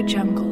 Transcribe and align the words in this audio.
Jungle. 0.00 0.51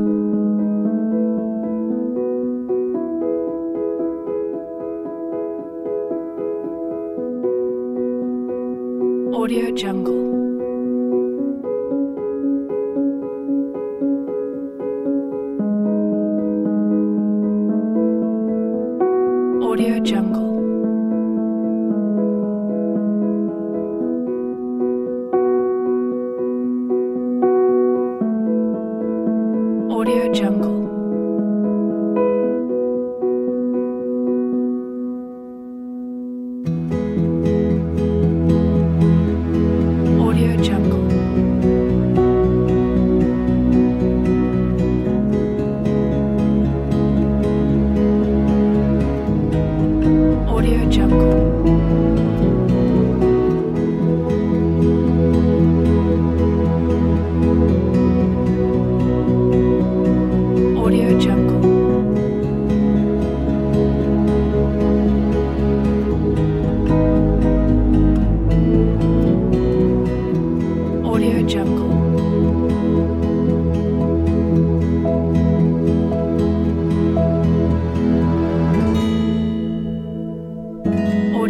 Audio 9.51 9.75
Jungle. 9.75 10.30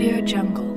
Audio 0.01 0.19
Jungle. 0.25 0.70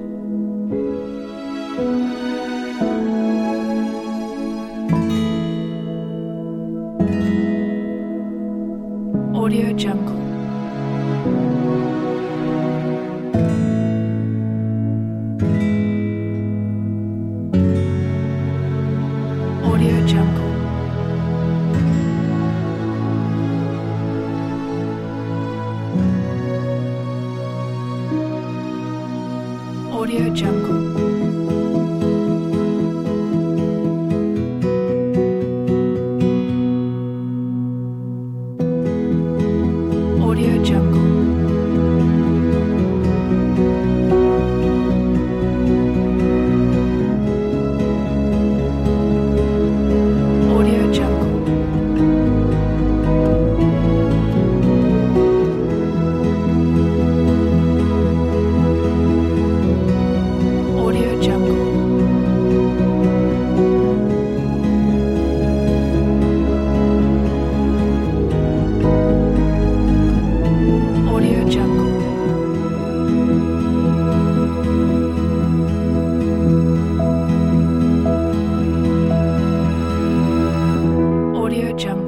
Audio 30.15 30.33
Jungle. 30.33 30.74
Jump. 81.77 82.04